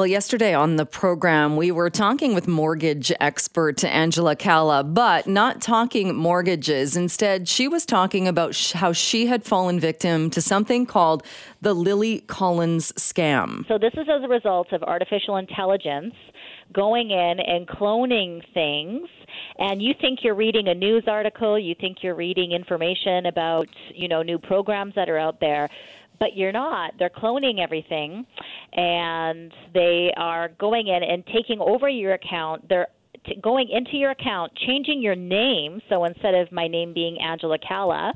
[0.00, 5.60] Well, yesterday on the program, we were talking with mortgage expert Angela Calla, but not
[5.60, 6.96] talking mortgages.
[6.96, 11.24] Instead, she was talking about sh- how she had fallen victim to something called
[11.62, 13.66] the Lily Collins scam.
[13.66, 16.14] So, this is as a result of artificial intelligence
[16.72, 19.08] going in and cloning things
[19.58, 24.06] and you think you're reading a news article, you think you're reading information about, you
[24.06, 25.68] know, new programs that are out there,
[26.18, 26.94] but you're not.
[26.98, 28.26] They're cloning everything,
[28.78, 32.68] and they are going in and taking over your account.
[32.68, 32.86] They're
[33.26, 35.82] t- going into your account, changing your name.
[35.88, 38.14] So instead of my name being Angela Calla,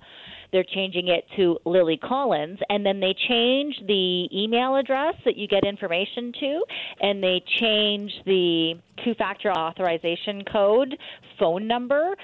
[0.53, 5.49] they're changing it to Lily Collins, and then they change the email address that you
[5.49, 6.63] get information to,
[7.01, 10.97] and they change the two factor authorization code
[11.41, 12.15] phone number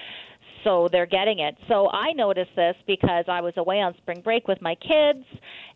[0.64, 1.56] so they're getting it.
[1.68, 5.24] So I noticed this because I was away on spring break with my kids,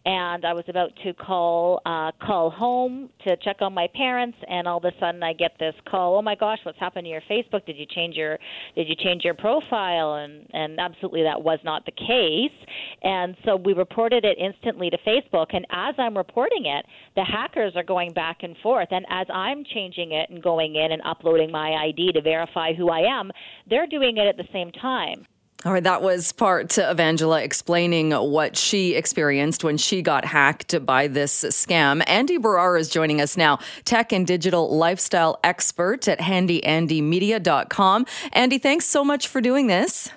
[0.05, 4.67] and I was about to call uh, call home to check on my parents, and
[4.67, 6.17] all of a sudden I get this call.
[6.17, 7.65] Oh my gosh, what's happened to your Facebook?
[7.67, 8.39] Did you change your
[8.75, 10.15] Did you change your profile?
[10.15, 12.67] And and absolutely that was not the case.
[13.03, 15.47] And so we reported it instantly to Facebook.
[15.55, 18.89] And as I'm reporting it, the hackers are going back and forth.
[18.91, 22.91] And as I'm changing it and going in and uploading my ID to verify who
[22.91, 23.31] I am,
[23.71, 25.27] they're doing it at the same time.
[25.65, 30.85] All right, that was part of Angela explaining what she experienced when she got hacked
[30.85, 32.03] by this scam.
[32.09, 38.07] Andy Baryer is joining us now, tech and digital lifestyle expert at handyandymedia.com.
[38.33, 40.11] Andy, thanks so much for doing this.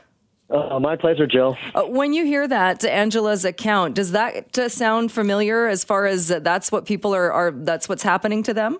[0.49, 1.55] Uh, my pleasure, Jill.
[1.75, 6.27] Uh, when you hear that Angela's account, does that uh, sound familiar as far as
[6.27, 8.80] that's what people are, are that's what's happening to them?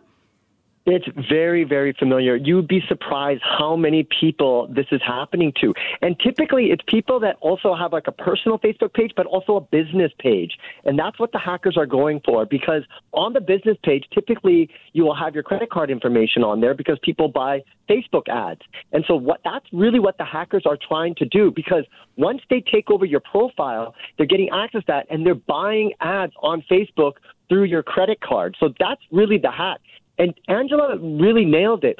[0.88, 2.36] It's very, very familiar.
[2.36, 5.73] You'd be surprised how many people this is happening to.
[6.03, 9.61] And typically, it's people that also have like a personal Facebook page, but also a
[9.61, 10.52] business page.
[10.83, 15.03] And that's what the hackers are going for because on the business page, typically you
[15.03, 18.61] will have your credit card information on there because people buy Facebook ads.
[18.91, 22.61] And so what that's really what the hackers are trying to do because once they
[22.61, 27.13] take over your profile, they're getting access to that and they're buying ads on Facebook
[27.50, 28.56] through your credit card.
[28.59, 29.79] So that's really the hack.
[30.18, 31.98] And Angela really nailed it.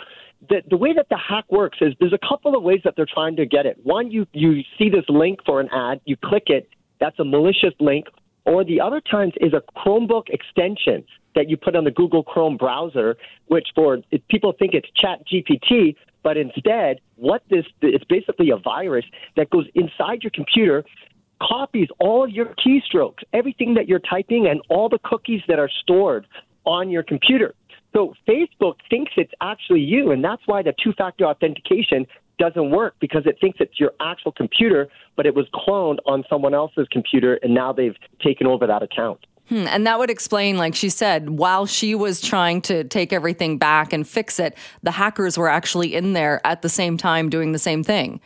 [0.50, 3.08] The, the way that the hack works is there's a couple of ways that they're
[3.12, 3.78] trying to get it.
[3.84, 7.74] One, you, you see this link for an ad, you click it, that's a malicious
[7.80, 8.06] link.
[8.46, 11.04] Or the other times is a Chromebook extension
[11.34, 13.18] that you put on the Google Chrome browser,
[13.48, 13.98] which for
[14.30, 19.06] people think it's Chat GPT, but instead, what this it's basically a virus
[19.36, 20.84] that goes inside your computer,
[21.42, 25.70] copies all of your keystrokes, everything that you're typing, and all the cookies that are
[25.82, 26.26] stored
[26.66, 27.54] on your computer.
[27.96, 32.06] So Facebook thinks it's actually you, and that's why the two factor authentication
[32.38, 36.54] doesn't work because it thinks it's your actual computer, but it was cloned on someone
[36.54, 39.26] else's computer, and now they've taken over that account.
[39.48, 43.58] Hmm, and that would explain, like she said, while she was trying to take everything
[43.58, 47.52] back and fix it, the hackers were actually in there at the same time doing
[47.52, 48.20] the same thing.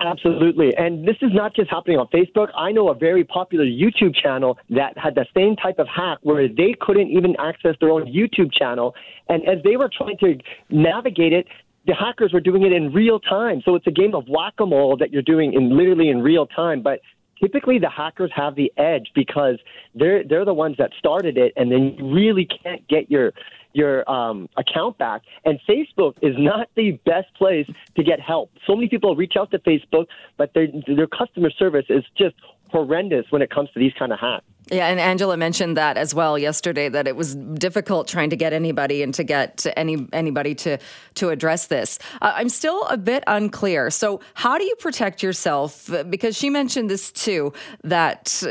[0.00, 0.74] Absolutely.
[0.76, 2.48] And this is not just happening on Facebook.
[2.56, 6.48] I know a very popular YouTube channel that had the same type of hack where
[6.48, 8.94] they couldn't even access their own YouTube channel.
[9.28, 10.38] And as they were trying to
[10.70, 11.46] navigate it,
[11.86, 13.62] the hackers were doing it in real time.
[13.64, 16.46] So it's a game of whack a mole that you're doing in literally in real
[16.46, 16.82] time.
[16.82, 17.00] But
[17.40, 19.56] typically the hackers have the edge because
[19.94, 23.32] they're they're the ones that started it and then you really can't get your
[23.72, 25.22] your um, account back.
[25.44, 27.66] And Facebook is not the best place
[27.96, 28.50] to get help.
[28.66, 32.34] So many people reach out to Facebook, but their their customer service is just
[32.70, 34.44] horrendous when it comes to these kind of hacks.
[34.70, 38.52] Yeah, and Angela mentioned that as well yesterday that it was difficult trying to get
[38.52, 40.78] anybody and to get any anybody to
[41.14, 41.98] to address this.
[42.22, 43.90] Uh, I'm still a bit unclear.
[43.90, 45.90] So, how do you protect yourself?
[46.08, 48.44] Because she mentioned this too that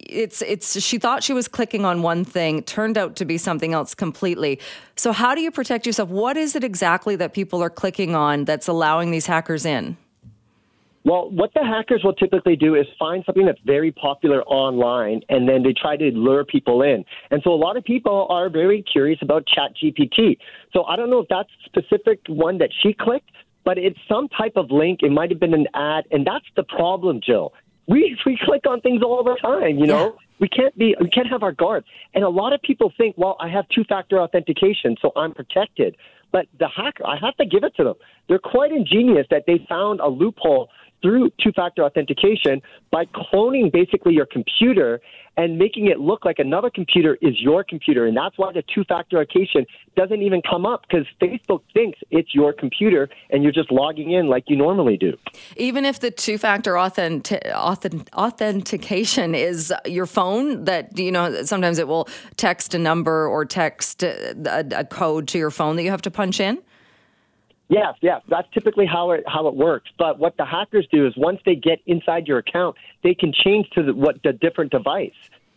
[0.00, 3.74] it's it's she thought she was clicking on one thing, turned out to be something
[3.74, 4.58] else completely.
[4.96, 6.08] So, how do you protect yourself?
[6.08, 9.98] What is it exactly that people are clicking on that's allowing these hackers in?
[11.06, 15.48] Well, what the hackers will typically do is find something that's very popular online and
[15.48, 17.04] then they try to lure people in.
[17.30, 20.36] And so a lot of people are very curious about ChatGPT.
[20.72, 23.30] So I don't know if that's specific one that she clicked,
[23.64, 25.04] but it's some type of link.
[25.04, 26.06] It might have been an ad.
[26.10, 27.52] And that's the problem, Jill.
[27.86, 30.06] We, we click on things all the time, you know?
[30.06, 30.22] Yeah.
[30.38, 31.84] We can't be, we can't have our guard.
[32.14, 35.96] And a lot of people think, well, I have two factor authentication, so I'm protected.
[36.32, 37.94] But the hacker, I have to give it to them.
[38.28, 40.68] They're quite ingenious that they found a loophole
[41.02, 45.00] through two factor authentication by cloning basically your computer
[45.36, 48.06] and making it look like another computer is your computer.
[48.06, 52.34] And that's why the two factor authentication doesn't even come up because Facebook thinks it's
[52.34, 55.16] your computer and you're just logging in like you normally do.
[55.56, 61.78] Even if the two factor authentic, authentic, authentication is your phone, that, you know, sometimes
[61.78, 64.34] it will text a number or text a,
[64.74, 66.58] a code to your phone that you have to punch in?
[67.68, 69.90] Yes, yes, that's typically how it how it works.
[69.98, 73.68] But what the hackers do is once they get inside your account, they can change
[73.70, 75.10] to the, what the different device.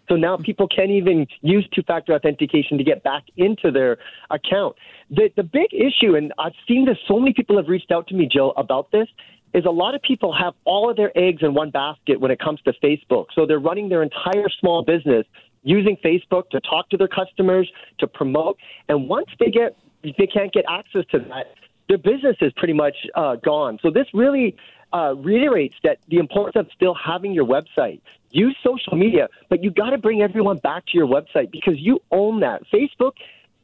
[0.09, 0.43] So now mm-hmm.
[0.43, 3.97] people can't even use two-factor authentication to get back into their
[4.31, 4.75] account.
[5.11, 8.15] The the big issue, and I've seen this, so many people have reached out to
[8.15, 9.07] me, Jill, about this,
[9.53, 12.39] is a lot of people have all of their eggs in one basket when it
[12.39, 13.25] comes to Facebook.
[13.35, 15.25] So they're running their entire small business
[15.61, 17.69] using Facebook to talk to their customers,
[17.99, 18.57] to promote,
[18.87, 21.53] and once they get they can't get access to that,
[21.89, 23.79] their business is pretty much uh, gone.
[23.81, 24.55] So this really
[24.93, 27.99] uh, reiterates that the importance of still having your website.
[28.31, 31.99] Use social media, but you got to bring everyone back to your website because you
[32.11, 32.61] own that.
[32.71, 33.13] Facebook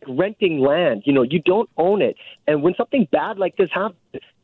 [0.07, 2.17] renting land, you know, you don't own it.
[2.47, 3.99] And when something bad like this happens,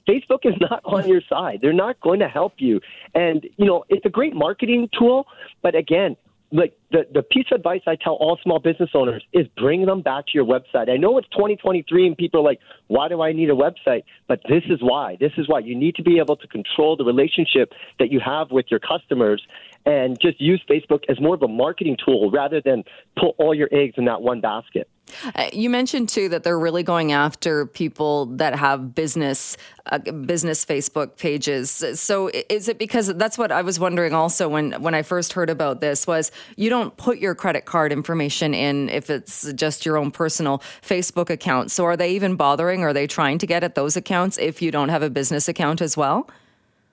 [0.08, 1.60] Facebook is not on your side.
[1.62, 2.82] They're not going to help you.
[3.14, 5.28] And, you know, it's a great marketing tool,
[5.62, 6.16] but again,
[6.52, 10.02] like the, the piece of advice I tell all small business owners is bring them
[10.02, 10.90] back to your website.
[10.90, 14.04] I know it's 2023 and people are like, why do I need a website?
[14.28, 15.18] But this is why.
[15.20, 18.52] This is why you need to be able to control the relationship that you have
[18.52, 19.42] with your customers
[19.86, 22.84] and just use Facebook as more of a marketing tool rather than
[23.18, 24.90] put all your eggs in that one basket.
[25.36, 30.64] Uh, you mentioned too that they're really going after people that have business uh, business
[30.64, 31.84] Facebook pages.
[31.96, 35.50] So is it because that's what I was wondering also when when I first heard
[35.50, 39.98] about this was you don't put your credit card information in if it's just your
[39.98, 41.72] own personal Facebook account.
[41.72, 42.84] So are they even bothering?
[42.84, 45.82] Are they trying to get at those accounts if you don't have a business account
[45.82, 46.30] as well?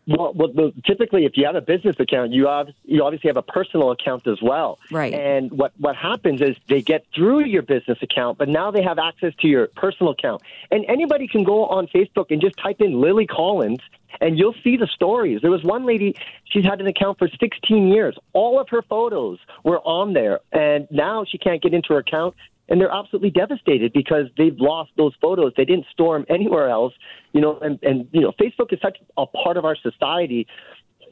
[0.08, 3.36] Well, well the, typically, if you have a business account, you have you obviously have
[3.36, 4.78] a personal account as well.
[4.90, 5.12] Right.
[5.12, 8.98] And what what happens is they get through your business account, but now they have
[8.98, 10.42] access to your personal account.
[10.70, 13.80] And anybody can go on Facebook and just type in Lily Collins,
[14.20, 15.42] and you'll see the stories.
[15.42, 18.16] There was one lady; she's had an account for 16 years.
[18.32, 22.34] All of her photos were on there, and now she can't get into her account
[22.68, 25.52] and they're absolutely devastated because they've lost those photos.
[25.56, 26.92] They didn't store them anywhere else,
[27.32, 27.58] you know.
[27.60, 30.46] And and you know, Facebook is such a part of our society.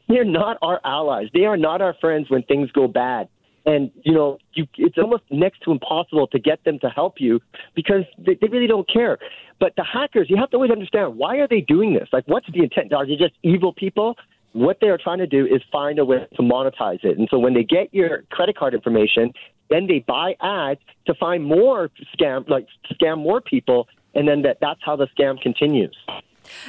[0.07, 1.27] They're not our allies.
[1.33, 3.27] They are not our friends when things go bad.
[3.65, 7.41] And you know, you, it's almost next to impossible to get them to help you
[7.75, 9.17] because they, they really don't care.
[9.59, 12.07] But the hackers, you have to always understand why are they doing this?
[12.13, 12.93] Like, what's the intent?
[12.93, 14.15] Are they just evil people?
[14.53, 17.17] what they are trying to do is find a way to monetize it.
[17.17, 19.31] And so when they get your credit card information,
[19.69, 24.57] then they buy ads to find more scam, like scam more people, and then that,
[24.61, 25.95] that's how the scam continues.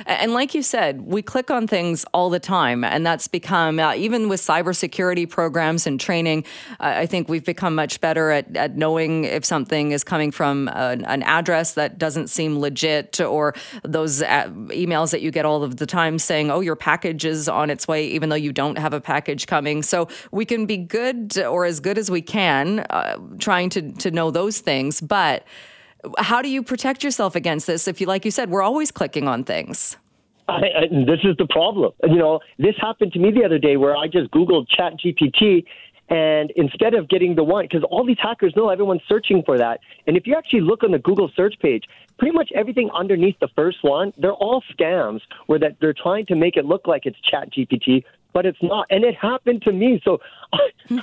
[0.06, 3.94] And like you said, we click on things all the time, and that's become uh,
[3.94, 6.44] even with cybersecurity programs and training.
[6.80, 10.69] Uh, I think we've become much better at, at knowing if something is coming from
[10.69, 15.62] an, an address that doesn't seem legit, or those uh, emails that you get all
[15.62, 18.78] of the time saying, "Oh, your package is on its way," even though you don't
[18.78, 19.82] have a package coming.
[19.82, 24.10] So we can be good or as good as we can, uh, trying to to
[24.10, 25.44] know those things, but
[26.18, 27.88] how do you protect yourself against this?
[27.88, 29.96] If you, like you said, we're always clicking on things.
[30.48, 31.92] I, I, this is the problem.
[32.04, 35.64] You know, this happened to me the other day where I just Googled Chat GPT
[36.10, 39.80] and instead of getting the one, because all these hackers know everyone's searching for that.
[40.06, 41.84] And if you actually look on the Google search page,
[42.18, 46.34] pretty much everything underneath the first one, they're all scams where that they're trying to
[46.34, 48.86] make it look like it's Chat GPT, but it's not.
[48.90, 50.00] And it happened to me.
[50.04, 50.20] So,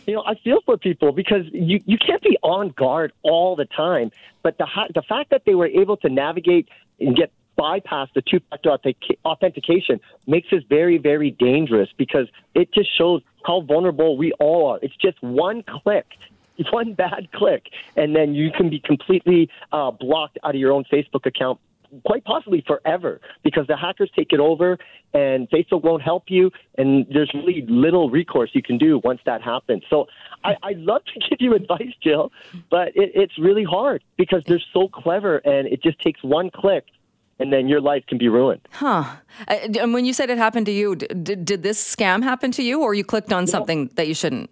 [0.06, 3.66] you know, I feel for people because you, you can't be on guard all the
[3.66, 4.12] time.
[4.44, 6.69] But the, the fact that they were able to navigate
[7.00, 8.78] and get bypass the two factor
[9.26, 14.80] authentication makes this very, very dangerous because it just shows how vulnerable we all are.
[14.81, 16.06] It's just one click.
[16.71, 17.64] One bad click,
[17.97, 21.59] and then you can be completely uh, blocked out of your own Facebook account
[22.04, 24.78] quite possibly forever because the hackers take it over
[25.14, 29.42] and Facebook won't help you and there's really little recourse you can do once that
[29.42, 29.83] happens.
[29.90, 30.07] So
[30.44, 32.31] I, I'd love to give you advice, Jill,
[32.69, 36.85] but it, it's really hard because they're so clever and it just takes one click
[37.40, 38.61] and then your life can be ruined.
[38.71, 39.04] Huh.
[39.47, 42.64] Uh, and when you said it happened to you, did, did this scam happen to
[42.64, 44.49] you or you clicked on something that you shouldn't?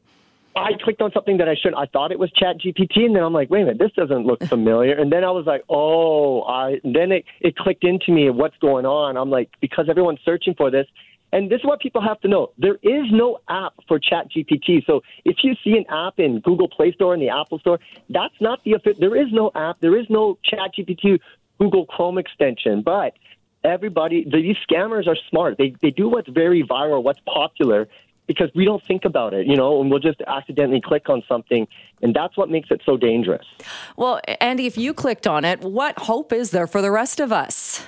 [0.55, 1.77] I clicked on something that I shouldn't.
[1.77, 4.25] I thought it was Chat GPT, and then I'm like, wait a minute, this doesn't
[4.25, 4.93] look familiar.
[4.93, 6.79] And then I was like, oh, I.
[6.83, 9.17] then it it clicked into me what's going on.
[9.17, 10.85] I'm like, because everyone's searching for this,
[11.31, 14.85] and this is what people have to know: there is no app for Chat GPT.
[14.85, 17.79] So if you see an app in Google Play Store and the Apple Store,
[18.09, 19.79] that's not the there is no app.
[19.79, 21.19] There is no Chat GPT
[21.59, 23.13] Google Chrome extension, but
[23.63, 25.57] everybody, these scammers are smart.
[25.57, 27.87] They, they do what's very viral, what's popular,
[28.27, 31.67] because we don't think about it, you know, and we'll just accidentally click on something.
[32.01, 33.45] And that's what makes it so dangerous.
[33.97, 37.31] Well, Andy, if you clicked on it, what hope is there for the rest of
[37.31, 37.85] us?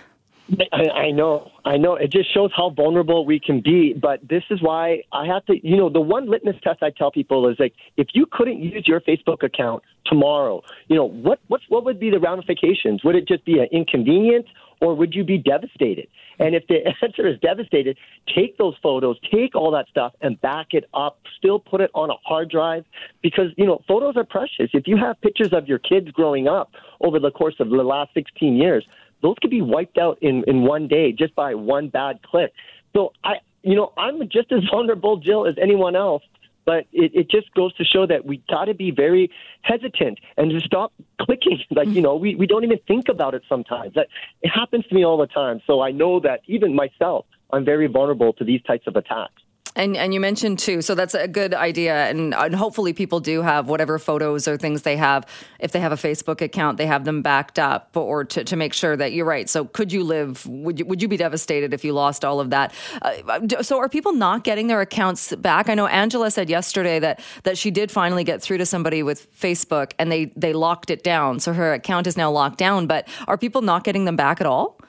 [0.71, 1.95] I, I know, I know.
[1.95, 3.93] It just shows how vulnerable we can be.
[3.99, 7.11] But this is why I have to, you know, the one litmus test I tell
[7.11, 11.61] people is like, if you couldn't use your Facebook account tomorrow, you know, what what
[11.69, 13.03] what would be the ramifications?
[13.03, 14.45] Would it just be an inconvenience,
[14.81, 16.07] or would you be devastated?
[16.37, 17.97] And if the answer is devastated,
[18.35, 21.19] take those photos, take all that stuff, and back it up.
[21.39, 22.85] Still put it on a hard drive
[23.23, 24.69] because you know photos are precious.
[24.73, 26.71] If you have pictures of your kids growing up
[27.01, 28.85] over the course of the last 16 years
[29.25, 32.53] those could be wiped out in, in one day just by one bad click.
[32.96, 36.22] So I, you know, I'm just as vulnerable, Jill, as anyone else.
[36.63, 39.32] But it, it just goes to show that we got to be very
[39.63, 41.60] hesitant and to stop clicking.
[41.72, 43.96] Like, you know, we, we don't even think about it sometimes.
[43.96, 44.08] That
[44.44, 45.60] it happens to me all the time.
[45.65, 49.41] So I know that even myself, I'm very vulnerable to these types of attacks.
[49.77, 53.41] And and you mentioned too, so that's a good idea, and, and hopefully people do
[53.41, 55.25] have whatever photos or things they have.
[55.60, 58.74] If they have a Facebook account, they have them backed up, or to, to make
[58.74, 59.50] sure that you're right.
[59.50, 60.46] So could you live?
[60.48, 62.74] Would you would you be devastated if you lost all of that?
[63.01, 65.67] Uh, so are people not getting their accounts back?
[65.67, 69.29] I know Angela said yesterday that that she did finally get through to somebody with
[69.38, 72.88] Facebook, and they they locked it down, so her account is now locked down.
[72.88, 74.79] But are people not getting them back at all?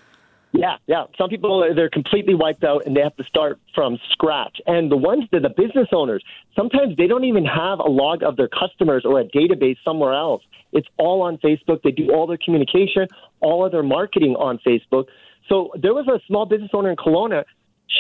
[0.53, 1.05] Yeah, yeah.
[1.19, 4.59] Some people they're completely wiped out and they have to start from scratch.
[4.67, 6.25] And the ones that the business owners,
[6.55, 10.43] sometimes they don't even have a log of their customers or a database somewhere else.
[10.73, 11.83] It's all on Facebook.
[11.83, 13.09] They do all their communication,
[13.41, 15.07] all of their marketing on Facebook.
[15.49, 17.45] So there was a small business owner in Kelowna.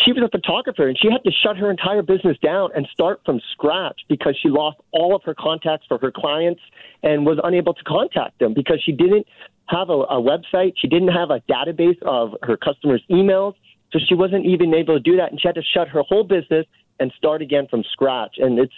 [0.04, 3.20] She was a photographer and she had to shut her entire business down and start
[3.24, 6.60] from scratch because she lost all of her contacts for her clients
[7.02, 9.26] and was unable to contact them because she didn't
[9.68, 10.74] have a, a website.
[10.76, 13.54] She didn't have a database of her customers' emails.
[13.92, 15.30] So she wasn't even able to do that.
[15.30, 16.66] And she had to shut her whole business
[16.98, 18.36] and start again from scratch.
[18.38, 18.72] And it's,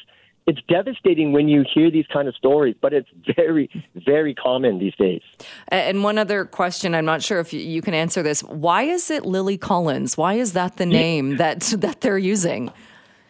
[0.46, 4.94] it's devastating when you hear these kind of stories, but it's very, very common these
[4.96, 5.22] days.
[5.68, 8.42] And one other question, I'm not sure if you can answer this.
[8.42, 10.16] Why is it Lily Collins?
[10.16, 12.72] Why is that the name that that they're using?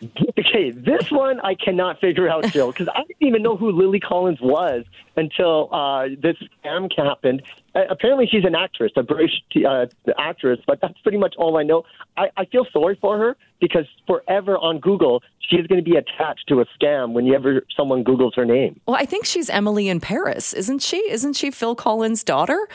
[0.03, 3.99] Okay, this one I cannot figure out, Jill, because I didn't even know who Lily
[3.99, 4.85] Collins was
[5.17, 7.43] until uh, this scam happened.
[7.75, 9.33] Uh, apparently, she's an actress, a British
[9.67, 9.87] uh,
[10.17, 11.85] actress, but that's pretty much all I know.
[12.17, 15.97] I, I feel sorry for her because forever on Google, she is going to be
[15.97, 18.81] attached to a scam whenever someone Googles her name.
[18.87, 20.99] Well, I think she's Emily in Paris, isn't she?
[21.11, 22.69] Isn't she Phil Collins' daughter?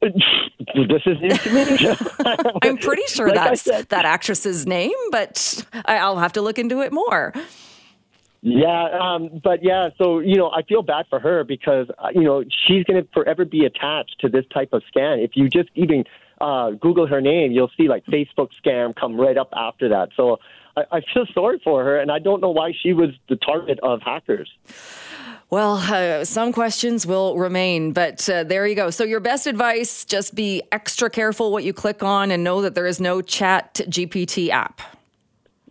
[0.00, 1.96] This is news to me.
[2.62, 6.92] I'm pretty sure like that's that actress's name, but I'll have to look into it
[6.92, 7.32] more.
[8.42, 12.22] Yeah, um, but yeah, so you know, I feel bad for her because uh, you
[12.22, 15.24] know she's going to forever be attached to this type of scam.
[15.24, 16.04] If you just even
[16.40, 20.10] uh, Google her name, you'll see like Facebook scam come right up after that.
[20.16, 20.38] So
[20.76, 23.80] I, I feel sorry for her, and I don't know why she was the target
[23.82, 24.50] of hackers.
[25.48, 28.90] Well, uh, some questions will remain, but uh, there you go.
[28.90, 32.74] So, your best advice just be extra careful what you click on and know that
[32.74, 34.80] there is no chat GPT app.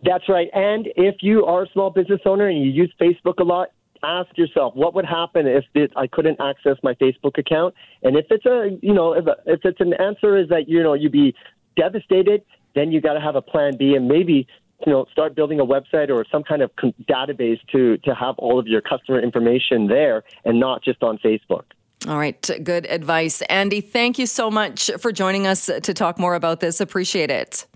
[0.02, 0.48] That's right.
[0.54, 3.68] And if you are a small business owner and you use Facebook a lot,
[4.02, 7.74] ask yourself what would happen if it, I couldn't access my Facebook account.
[8.02, 10.94] And if it's a, you know, if, if it's an answer is that, you know,
[10.94, 11.34] you'd be
[11.76, 12.42] devastated,
[12.74, 14.46] then you got to have a plan B and maybe
[14.84, 16.70] you know, start building a website or some kind of
[17.08, 21.64] database to to have all of your customer information there and not just on Facebook.
[22.06, 23.42] All right, good advice.
[23.42, 26.80] Andy, thank you so much for joining us to talk more about this.
[26.80, 27.66] Appreciate it.